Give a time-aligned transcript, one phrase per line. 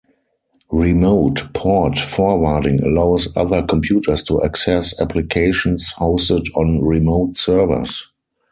[0.71, 8.07] Remote port forwarding allows other computers to access applications hosted on remote servers.